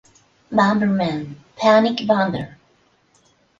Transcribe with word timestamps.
Bomberman: 0.51 1.35
Panic 1.57 2.07
Bomber 2.07 2.57